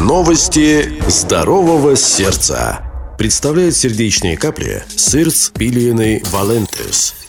[0.00, 2.80] Новости здорового сердца.
[3.18, 7.19] Представляют сердечные капли Сырц Пилиены Валентес.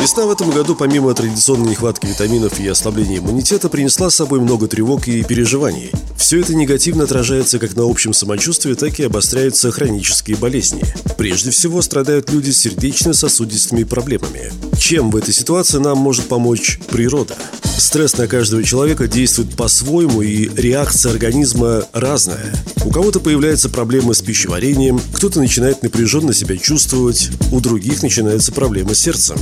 [0.00, 4.66] Весна в этом году, помимо традиционной нехватки витаминов и ослабления иммунитета, принесла с собой много
[4.66, 5.90] тревог и переживаний.
[6.16, 10.82] Все это негативно отражается как на общем самочувствии, так и обостряются хронические болезни.
[11.18, 14.50] Прежде всего страдают люди с сердечно-сосудистыми проблемами.
[14.78, 17.36] Чем в этой ситуации нам может помочь природа?
[17.76, 22.54] Стресс на каждого человека действует по-своему, и реакция организма разная.
[22.84, 28.94] У кого-то появляются проблемы с пищеварением, кто-то начинает напряженно себя чувствовать, у других начинаются проблемы
[28.94, 29.38] с сердцем.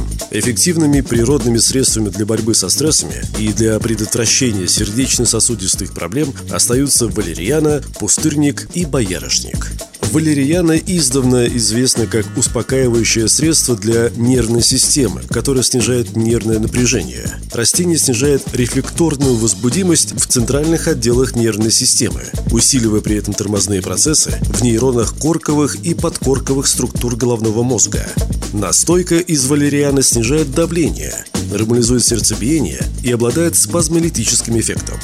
[0.49, 8.67] Эффективными природными средствами для борьбы со стрессами и для предотвращения сердечно-сосудистых проблем остаются валерьяна, пустырник
[8.73, 9.73] и боярышник.
[10.11, 17.31] Валерьяна издавна известна как успокаивающее средство для нервной системы, которое снижает нервное напряжение.
[17.53, 22.23] Растение снижает рефлекторную возбудимость в центральных отделах нервной системы,
[22.53, 28.09] усиливая при этом тормозные процессы в нейронах корковых и подкорковых структур головного мозга.
[28.53, 34.97] Настойка из валериана снижает давление, нормализует сердцебиение и обладает спазмолитическим эффектом.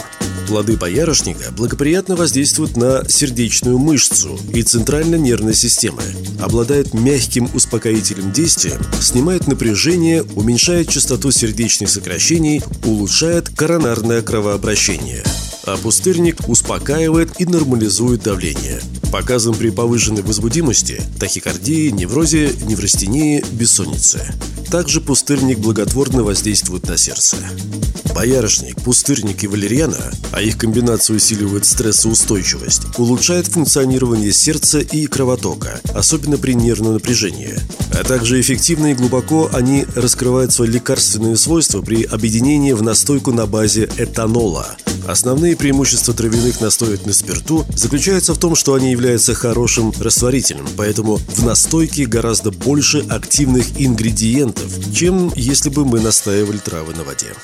[0.49, 6.03] Плоды боярышника благоприятно воздействуют на сердечную мышцу и центральной нервной системы,
[6.41, 15.23] обладает мягким успокоительным действием, снимает напряжение, уменьшает частоту сердечных сокращений, улучшает коронарное кровообращение
[15.67, 18.81] а пустырник успокаивает и нормализует давление.
[19.11, 24.35] Показан при повышенной возбудимости, тахикардии, неврозе, неврастении, бессоннице.
[24.71, 27.37] Также пустырник благотворно воздействует на сердце.
[28.15, 36.39] Боярышник, пустырник и валерьяна, а их комбинация усиливает стрессоустойчивость, улучшает функционирование сердца и кровотока, особенно
[36.39, 37.55] при нервном напряжении.
[37.93, 43.47] А также эффективно и глубоко они раскрывают свои лекарственные свойства при объединении в настойку на
[43.47, 44.77] базе этанола.
[45.07, 51.17] Основные преимущества травяных настоек на спирту заключаются в том, что они являются хорошим растворителем, поэтому
[51.17, 57.35] в настойке гораздо больше активных ингредиентов, чем если бы мы настаивали травы на воде.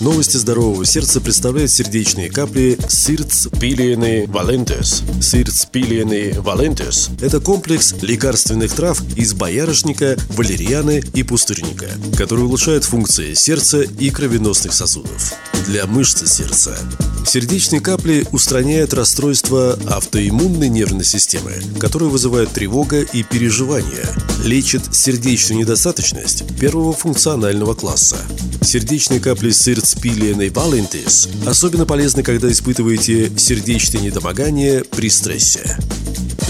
[0.00, 5.02] Новости здорового сердца представляют сердечные капли Сирц Пилиены Валентес.
[5.20, 13.34] Сирц Пилиены Валентес– это комплекс лекарственных трав из боярышника, валерьяны и пустырника, который улучшает функции
[13.34, 15.32] сердца и кровеносных сосудов.
[15.66, 16.78] Для мышц сердца
[17.26, 24.08] Сердечные капли устраняют расстройства автоиммунной нервной системы, которые вызывают тревога и переживания,
[24.44, 28.16] лечат сердечную недостаточность первого функционального класса.
[28.62, 35.76] Сердечные капли Сирц Пилиеной Валентис особенно полезны, когда испытываете сердечное недомогание при стрессе.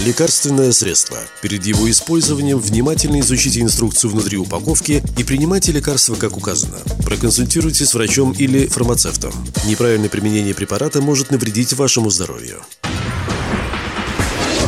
[0.05, 1.17] Лекарственное средство.
[1.41, 6.77] Перед его использованием внимательно изучите инструкцию внутри упаковки и принимайте лекарство как указано.
[7.03, 9.33] Проконсультируйтесь с врачом или фармацевтом.
[9.67, 12.61] Неправильное применение препарата может навредить вашему здоровью.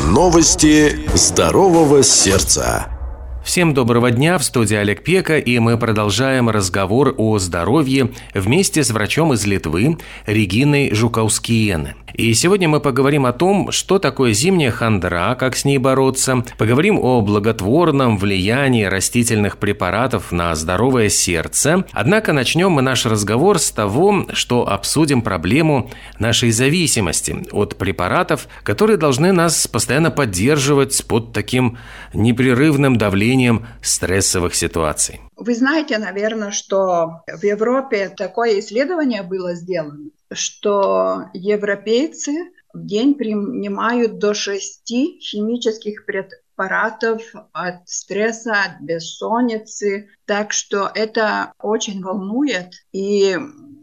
[0.06, 3.01] Новости здорового сердца.
[3.44, 8.92] Всем доброго дня, в студии Олег Пека, и мы продолжаем разговор о здоровье вместе с
[8.92, 9.98] врачом из Литвы
[10.28, 11.96] Региной Жукаускиены.
[12.14, 17.00] И сегодня мы поговорим о том, что такое зимняя хандра, как с ней бороться, поговорим
[17.00, 21.86] о благотворном влиянии растительных препаратов на здоровое сердце.
[21.94, 25.90] Однако начнем мы наш разговор с того, что обсудим проблему
[26.20, 31.78] нашей зависимости от препаратов, которые должны нас постоянно поддерживать под таким
[32.14, 35.22] непрерывным давлением стрессовых ситуаций.
[35.44, 44.20] Вы знаете, наверное, что в Европе такое исследование было сделано, что европейцы в день принимают
[44.20, 50.10] до шести химических препаратов от стресса, от бессонницы.
[50.28, 52.74] Так что это очень волнует.
[52.92, 53.36] И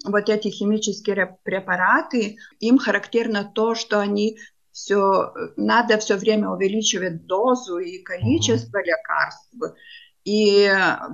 [0.04, 4.38] вот эти химические препараты, им характерно то, что они
[4.70, 9.52] все, надо все время увеличивать дозу и количество лекарств,
[10.24, 10.70] и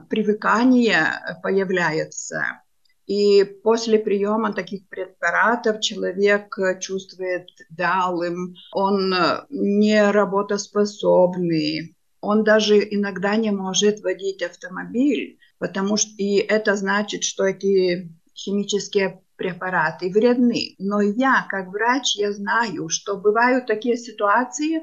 [0.09, 2.62] привыкание появляется.
[3.06, 9.15] И после приема таких препаратов человек чувствует вялым, он
[9.51, 17.45] не работоспособный, он даже иногда не может водить автомобиль, потому что и это значит, что
[17.45, 20.74] эти химические препараты вредны.
[20.78, 24.83] Но я, как врач, я знаю, что бывают такие ситуации,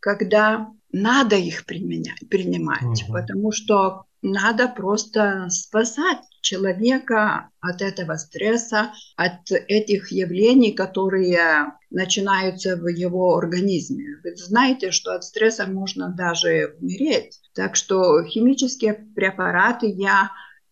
[0.00, 3.12] когда надо их применять, принимать, угу.
[3.12, 12.86] потому что надо просто спасать человека от этого стресса, от этих явлений, которые начинаются в
[12.86, 14.20] его организме.
[14.22, 17.40] Вы знаете, что от стресса можно даже умереть.
[17.54, 20.30] Так что химические препараты я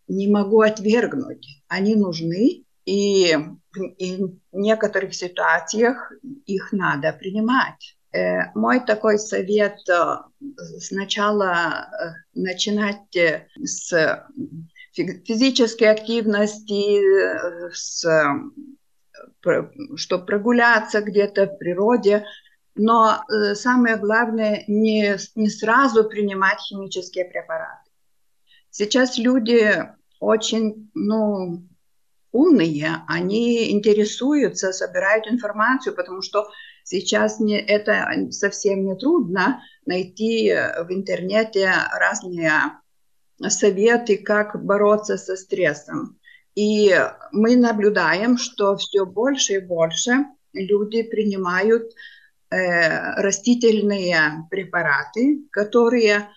[0.08, 1.62] не могу отвергнуть.
[1.68, 3.36] Они нужны, и
[3.74, 6.12] в некоторых ситуациях
[6.46, 7.97] их надо принимать.
[8.18, 10.16] Э, мой такой совет э,
[10.80, 13.16] сначала э, начинать
[13.62, 14.26] с
[14.92, 17.00] физической активности,
[17.72, 18.04] с,
[19.94, 22.24] чтобы прогуляться где-то в природе,
[22.74, 23.22] но
[23.54, 27.90] самое главное не, не сразу принимать химические препараты.
[28.70, 29.84] Сейчас люди
[30.18, 31.68] очень ну,
[32.32, 36.48] умные, они интересуются, собирают информацию, потому что
[36.88, 42.52] сейчас не, это совсем не трудно найти в интернете разные
[43.48, 46.18] советы, как бороться со стрессом.
[46.54, 46.94] И
[47.30, 51.92] мы наблюдаем, что все больше и больше люди принимают
[52.50, 56.28] э, растительные препараты, которые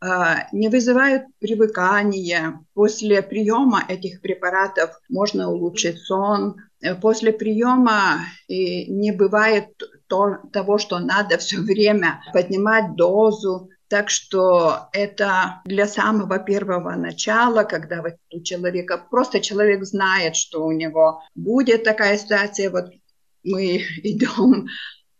[0.00, 2.64] а, не вызывают привыкания.
[2.74, 6.56] После приема этих препаратов можно улучшить сон.
[6.80, 9.68] Э, после приема не бывает
[10.08, 13.68] то, того, что надо все время поднимать дозу.
[13.88, 20.66] Так что это для самого первого начала, когда вот у человека просто человек знает, что
[20.66, 22.90] у него будет такая ситуация, вот
[23.44, 24.68] мы идем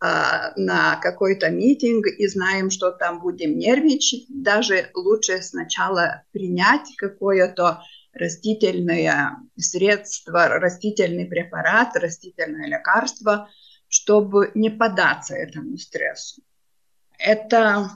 [0.01, 7.83] а, на какой-то митинг и знаем, что там будем нервничать, даже лучше сначала принять какое-то
[8.19, 13.49] растительное средство, растительный препарат, растительное лекарство,
[13.89, 16.43] чтобы не поддаться этому стрессу.
[17.19, 17.91] Это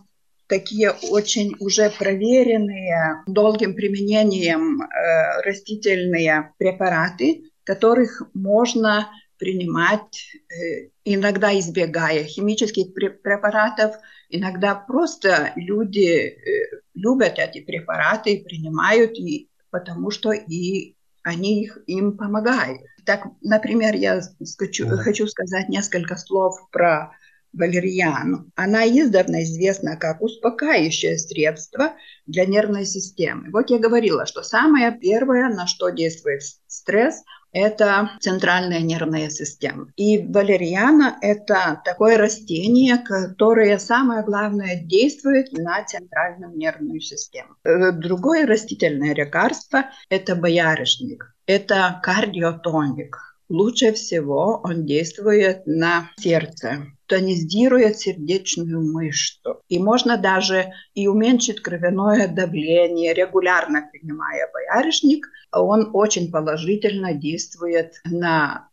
[0.47, 9.09] такие очень уже проверенные долгим применением э, растительные препараты, которых можно
[9.39, 13.97] принимать, э, иногда избегая химических препаратов,
[14.29, 21.79] иногда просто люди э, любят эти препараты и принимают, и, потому что и они их,
[21.87, 22.83] им помогают.
[23.05, 24.21] Так, например, я
[24.59, 27.13] хочу, хочу сказать несколько слов про
[27.53, 28.51] валерьяну.
[28.55, 31.95] Она издавна известна как успокаивающее средство
[32.27, 33.51] для нервной системы.
[33.51, 37.23] Вот я говорила, что самое первое, на что действует стресс,
[37.53, 39.89] это центральная нервная система.
[39.97, 47.55] И валерьяна– это такое растение, которое, самое главное, действует на центральную нервную систему.
[47.65, 51.35] Э, другое растительное лекарство– это боярышник.
[51.47, 53.19] Это кардиотоник.
[53.49, 59.61] Лучше всего он действует на сердце тонизирует сердечную мышцу.
[59.69, 65.27] И можно даже и уменьшить кровяное давление, регулярно принимая боярышник.
[65.53, 68.69] Он очень положительно действует на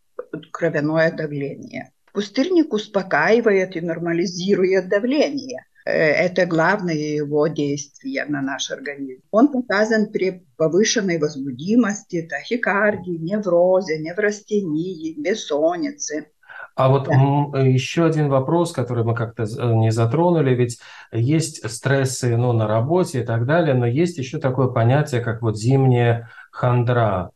[0.52, 1.92] кровяное давление.
[2.14, 5.66] Пустырник успокаивает и нормализирует давление.
[5.86, 9.22] Э, это главное его действие на наш организм.
[9.32, 16.28] Он показан при повышенной возбудимости, тахикардии, неврозе, неврастении, бессоннице.
[16.76, 17.60] А вот да.
[17.60, 20.80] еще один вопрос, который мы как-то э, не затронули, ведь
[21.12, 25.58] есть стрессы ну, на работе и так далее, но есть еще такое понятие, как вот
[25.58, 26.30] зимняя
[26.60, 27.32] хандра.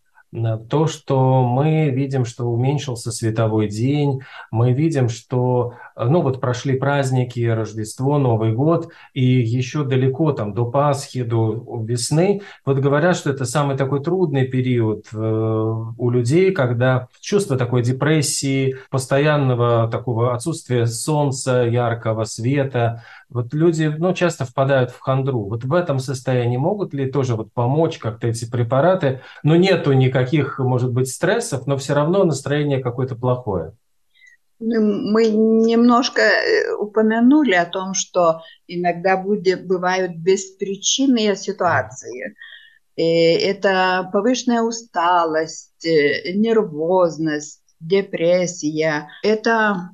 [0.70, 7.46] То, что мы видим, что уменьшился световой день, мы видим, что, ну вот прошли праздники,
[7.46, 13.46] Рождество, Новый год, и еще далеко там до Пасхи, до весны, вот говорят, что это
[13.46, 21.64] самый такой трудный период э, у людей, когда чувство такой депрессии, постоянного такого отсутствия солнца,
[21.64, 23.04] яркого света,
[23.34, 25.46] вот люди ну, часто впадают в хандру.
[25.46, 29.22] Вот в этом состоянии могут ли тоже вот помочь как-то эти препараты?
[29.42, 33.74] Но нету никаких, может быть, стрессов, но все равно настроение какое-то плохое.
[34.66, 42.34] Ну, мы немножко э, упомянули о том, что иногда будет, бывают беспричинные ситуации.
[42.96, 49.10] И это повышенная усталость, э, нервозность, депрессия.
[49.22, 49.90] Это,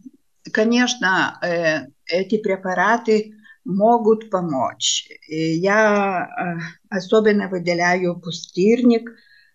[0.54, 3.34] конечно, э, эти препараты
[3.66, 5.10] могут помочь.
[5.28, 9.10] Я э, особенно выделяю пустырник,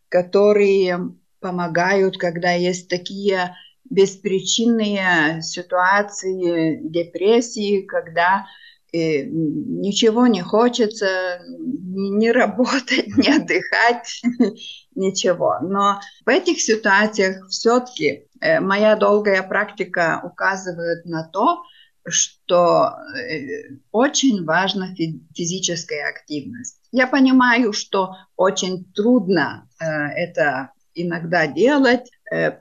[0.09, 3.55] которые помогают, когда есть такие
[3.91, 8.47] беспричинные ситуации депрессии, когда
[8.93, 14.23] э, ничего не хочется, не работать, не отдыхать,
[14.95, 15.59] ничего.
[15.61, 21.63] Но в этих ситуациях все-таки э, моя долгая практика указывает на то,
[22.07, 24.95] что э, очень важна
[25.35, 26.81] физическая активность.
[26.93, 32.09] Я понимаю, что очень трудно э, это иногда делать,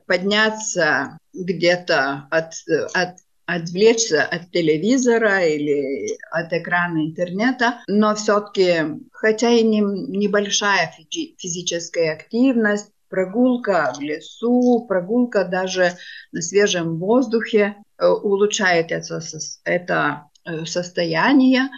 [0.08, 2.54] подняться где-то от,
[2.94, 10.92] от отвлечься от телевизора или от экрана интернета, но все-таки, хотя и не, небольшая
[11.38, 15.94] физическая активность, прогулка в лесу, прогулка даже
[16.32, 19.22] на свежем воздухе э, улучшает это,
[19.66, 21.70] это э, состояние.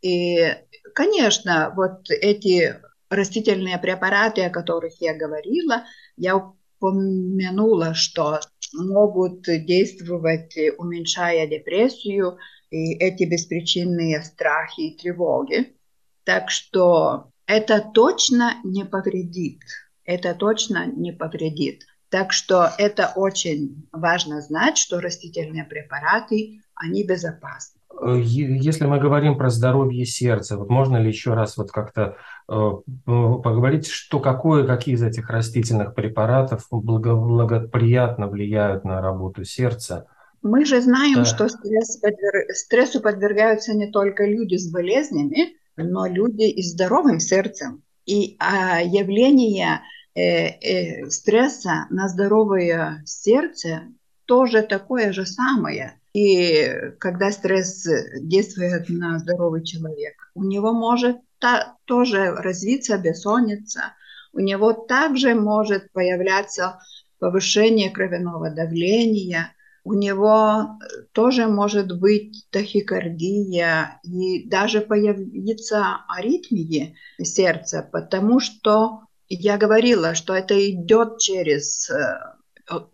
[0.00, 0.56] И,
[0.94, 2.80] конечно, вот эти
[3.10, 5.84] растительные препараты, о которых я говорила,
[6.16, 8.40] я упомянула, что
[8.72, 12.38] могут действовать, уменьшая депрессию
[12.70, 15.76] и эти беспричинные страхи и тревоги.
[16.24, 19.60] Так что это точно не повредит.
[20.04, 21.84] Это точно не повредит.
[22.08, 27.81] Так что это очень важно знать, что растительные препараты, они безопасны.
[28.00, 32.16] Э, если мы говорим про здоровье сердца, вот можно ли еще раз вот как-то
[32.48, 32.70] э,
[33.04, 40.06] поговорить, что какое, какие из этих растительных препаратов благоприятно влияют на работу сердца?
[40.42, 41.24] Мы же знаем, да.
[41.24, 42.52] что стресс подвер...
[42.54, 47.82] стрессу подвергаются не только люди с болезнями, но люди и здоровым сердцем.
[48.04, 49.82] И а, явление
[50.14, 53.82] э, э, стресса на здоровое сердце
[54.26, 56.00] тоже такое же самое.
[56.12, 57.86] И когда стресс
[58.20, 63.94] действует на здоровый человек, у него может та, тоже развиться бессонница,
[64.32, 66.80] у него также может появляться
[67.18, 69.54] повышение кровяного давления,
[69.84, 70.78] у него
[71.12, 74.00] тоже может быть тахикардия.
[74.04, 82.31] И даже появиться аритмии сердца, потому что я говорила, что это идет через э,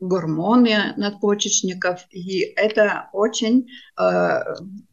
[0.00, 4.40] гормоны надпочечников, и это очень э,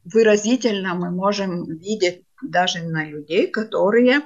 [0.04, 4.22] выразительно мы можем видеть даже на людей, которые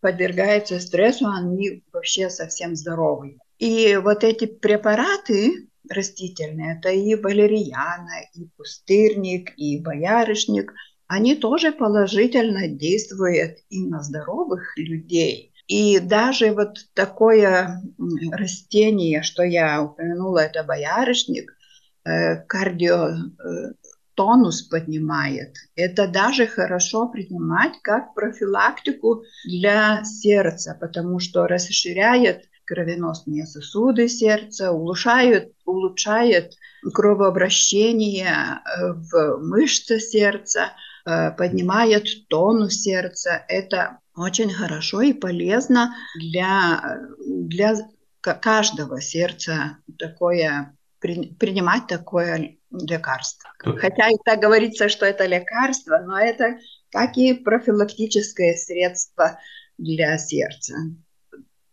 [0.00, 3.38] подвергаются стрессу, они вообще совсем здоровые.
[3.58, 6.76] И вот эти препараты, растительные.
[6.78, 10.72] Это и валерьяна, и пустырник, и боярышник.
[11.06, 15.52] Они тоже положительно действуют и на здоровых людей.
[15.66, 17.82] И даже вот такое
[18.30, 21.56] растение, что я упомянула, это боярышник,
[22.04, 25.56] э, кардиотонус поднимает.
[25.74, 35.52] Это даже хорошо принимать как профилактику для сердца, потому что расширяет кровеносные сосуды сердца, улучшают,
[35.64, 36.54] улучшает
[36.92, 40.66] кровообращение э, в мышцы сердца, э,
[41.06, 43.44] поднимает тонус сердца.
[43.48, 47.76] Это очень хорошо и полезно для, для
[48.20, 53.50] каждого сердца такое, принимать такое лекарство.
[53.58, 56.58] Хотя и так говорится, что это лекарство, но это
[56.90, 59.38] как и профилактическое средство
[59.78, 60.74] для сердца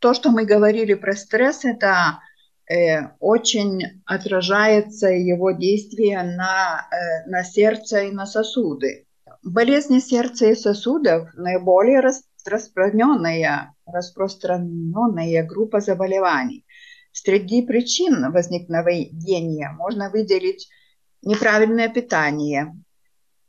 [0.04, 2.20] то, что мы говорили про стресс, это
[2.70, 9.08] э, очень отражается его действие на, э, на сердце и на сосуды.
[9.44, 16.66] Болезни сердца и сосудов наиболее распространенная, распространенная группа заболеваний.
[17.12, 20.70] Среди причин возникновения можно выделить
[21.22, 22.74] неправильное питание,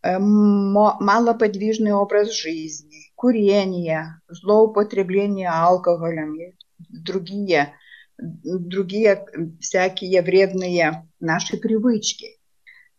[0.02, 6.54] э, малоподвижный образ жизни, курение, злоупотребление алкоголем и
[6.90, 7.72] другие,
[8.18, 9.26] другие
[9.60, 12.33] всякие вредные наши привычки.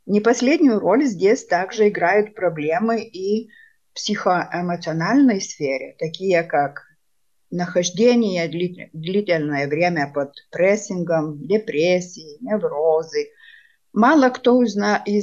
[0.05, 3.49] Не последнюю роль здесь также играют проблемы и
[3.91, 6.83] в психоэмоциональной сфере, такие как
[7.49, 13.29] нахождение длительное время под прессингом, депрессии, неврозы,
[13.95, 14.75] Мало кто из,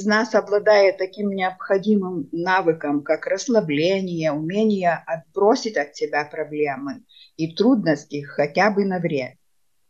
[0.07, 7.05] нас обладает таким необходимым навыком, как расслабление, умение отбросить от себя проблемы
[7.37, 9.37] и трудности хотя бы на время.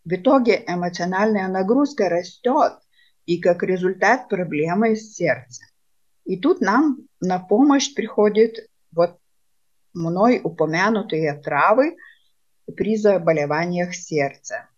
[0.04, 2.72] В итоге эмоциональная нагрузка растет,
[3.26, 5.66] и как результат проблемы с сердцем.
[6.24, 8.54] И тут нам на помощь приходят
[8.92, 9.18] вот
[9.92, 11.96] мной упомянутые травы
[12.76, 14.68] при заболеваниях сердца.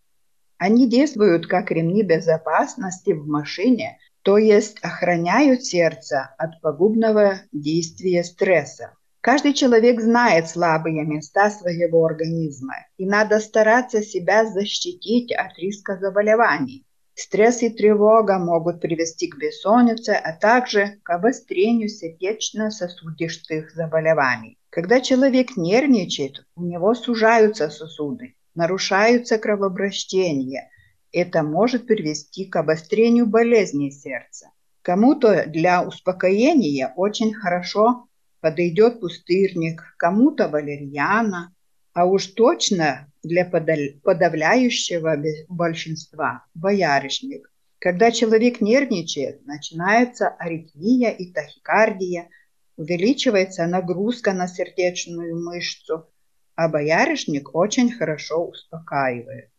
[0.59, 8.95] Они действуют как ремни безопасности в машине, то есть охраняют сердце от пагубного действия стресса.
[9.21, 16.87] Каждый человек знает слабые места своего организма, и надо стараться себя защитить от риска заболеваний.
[17.15, 24.59] Стресс и тревога могут привести к бессоннице, а также к обострению сердечно-сосудистых заболеваний.
[24.69, 30.69] Когда человек нервничает, у него сужаются сосуды, нарушаются кровообращение.
[31.13, 34.51] Это может привести к обострению болезней сердца.
[34.83, 38.09] Кому-то для успокоения очень хорошо
[38.41, 41.55] подойдет пустырник, кому-то валерьяна,
[41.93, 45.17] а уж точно для подавляющего
[45.49, 47.51] большинства боярышник.
[47.79, 52.29] Когда человек нервничает, начинается аритмия и тахикардия,
[52.77, 56.07] увеличивается нагрузка на сердечную мышцу,
[56.55, 59.51] а боярышник очень хорошо успокаивает.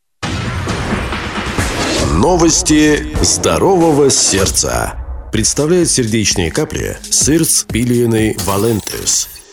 [2.14, 5.02] Новости здорового сердца.
[5.32, 9.30] Представляет сердечные капли Сырц Пилиеной Валентес–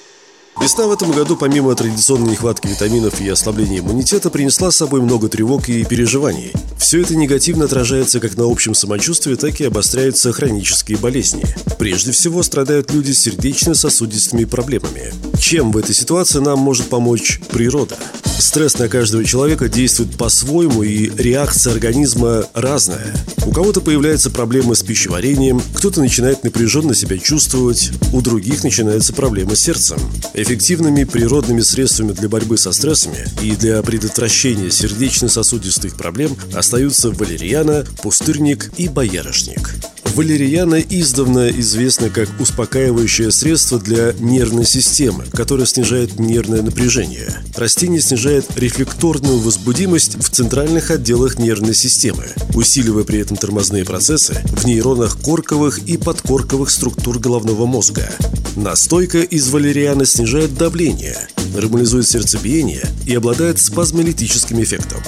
[0.60, 5.28] Весна в этом году, помимо традиционной нехватки витаминов и ослабления иммунитета, принесла с собой много
[5.28, 6.52] тревог и переживаний.
[6.78, 11.42] Все это негативно отражается как на общем самочувствии, так и обостряются хронические болезни.
[11.78, 15.12] Прежде всего страдают люди с сердечно-сосудистыми проблемами.
[15.40, 17.96] Чем в этой ситуации нам может помочь природа?
[18.38, 23.14] Стресс на каждого человека действует по-своему, и реакция организма разная.
[23.46, 29.56] У кого-то появляются проблемы с пищеварением, кто-то начинает напряженно себя чувствовать, у других начинаются проблемы
[29.56, 29.98] с сердцем.
[30.42, 38.72] Эффективными природными средствами для борьбы со стрессами и для предотвращения сердечно-сосудистых проблем остаются валерьяна, пустырник
[38.76, 39.72] и боярышник.
[40.14, 47.34] Валерьяна издавна известна как успокаивающее средство для нервной системы, которое снижает нервное напряжение.
[47.56, 54.66] Растение снижает рефлекторную возбудимость в центральных отделах нервной системы, усиливая при этом тормозные процессы в
[54.66, 58.10] нейронах корковых и подкорковых структур головного мозга.
[58.54, 61.16] Настойка из валериана снижает давление,
[61.54, 65.00] нормализует сердцебиение и обладает спазмолитическим эффектом.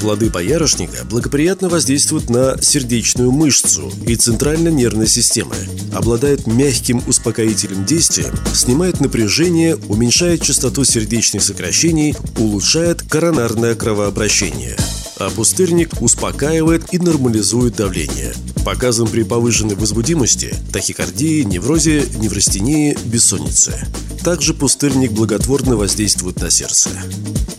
[0.00, 5.56] Плоды боярышника благоприятно воздействуют на сердечную мышцу и центральной нервной системы,
[5.92, 14.76] обладает мягким успокоительным действием, снимает напряжение, уменьшает частоту сердечных сокращений, улучшает коронарное кровообращение
[15.18, 18.32] а пустырник успокаивает и нормализует давление.
[18.64, 23.86] Показан при повышенной возбудимости, тахикардии, неврозе, неврастении, бессоннице.
[24.22, 26.90] Также пустырник благотворно воздействует на сердце.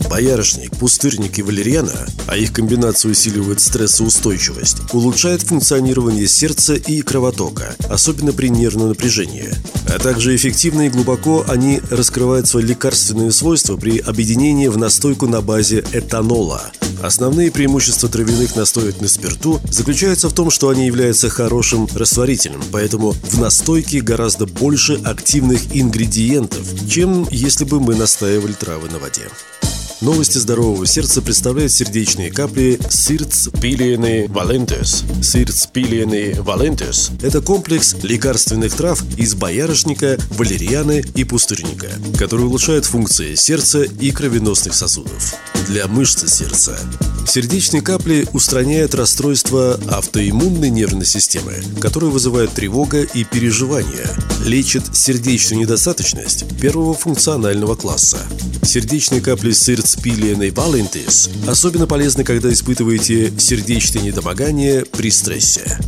[0.08, 8.32] Боярышник, пустырник и валерьяна, а их комбинация усиливает стрессоустойчивость, улучшает функционирование сердца и кровотока, особенно
[8.32, 9.50] при нервном напряжении.
[9.86, 15.40] А также эффективно и глубоко они раскрывают свои лекарственные свойства при объединении в настойку на
[15.42, 16.72] базе этанола.
[17.02, 23.12] Основные преимущества травяных настоек на спирту заключаются в том, что они являются хорошим растворителем, поэтому
[23.12, 29.22] в настойке гораздо больше активных ингредиентов, чем если бы мы настаивали травы на воде.
[30.00, 35.04] Новости здорового сердца представляют сердечные капли Сирц Пилиены Валентес.
[35.22, 43.34] Сирц Пилиены Валентес– это комплекс лекарственных трав из боярышника, валерьяны и пустырника, который улучшает функции
[43.34, 45.34] сердца и кровеносных сосудов.
[45.68, 46.78] Для мышц сердца
[47.26, 54.10] Сердечные капли устраняют расстройства автоиммунной нервной системы, которые вызывают тревога и переживания,
[54.44, 58.18] лечат сердечную недостаточность первого функционального класса.
[58.64, 65.78] Сердечные капли Сирц Спилиеной Валентис особенно полезны, когда испытываете сердечное недомогание при стрессе.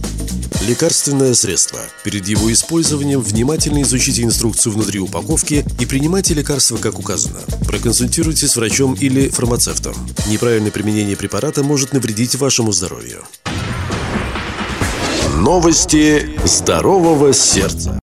[0.67, 1.79] Лекарственное средство.
[2.03, 7.39] Перед его использованием внимательно изучите инструкцию внутри упаковки и принимайте лекарство как указано.
[7.67, 9.95] Проконсультируйтесь с врачом или фармацевтом.
[10.29, 13.25] Неправильное применение препарата может навредить вашему здоровью.
[15.37, 18.01] Новости здорового сердца.